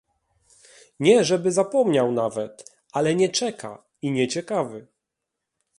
[0.99, 4.87] "Nie żeby zapomniał nawet, ale nie czeka i nie ciekawy."